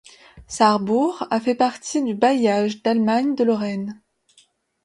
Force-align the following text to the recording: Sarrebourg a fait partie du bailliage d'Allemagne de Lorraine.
Sarrebourg 0.47 1.27
a 1.29 1.39
fait 1.39 1.53
partie 1.53 2.03
du 2.03 2.15
bailliage 2.15 2.81
d'Allemagne 2.81 3.35
de 3.35 3.43
Lorraine. 3.43 4.01